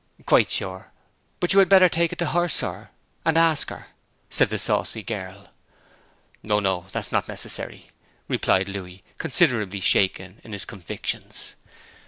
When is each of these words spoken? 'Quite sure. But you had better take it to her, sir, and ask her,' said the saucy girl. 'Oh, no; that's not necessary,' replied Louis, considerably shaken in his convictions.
'Quite 0.25 0.49
sure. 0.49 0.91
But 1.39 1.53
you 1.53 1.59
had 1.59 1.69
better 1.69 1.87
take 1.87 2.11
it 2.11 2.17
to 2.17 2.31
her, 2.31 2.49
sir, 2.49 2.89
and 3.23 3.37
ask 3.37 3.69
her,' 3.69 3.89
said 4.31 4.49
the 4.49 4.57
saucy 4.57 5.03
girl. 5.03 5.51
'Oh, 6.49 6.59
no; 6.59 6.87
that's 6.91 7.11
not 7.11 7.27
necessary,' 7.27 7.91
replied 8.27 8.67
Louis, 8.67 9.03
considerably 9.19 9.79
shaken 9.79 10.41
in 10.43 10.53
his 10.53 10.65
convictions. 10.65 11.53